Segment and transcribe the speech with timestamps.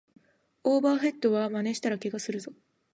[0.63, 2.53] オーバーヘッドはまねしたらケガするぞ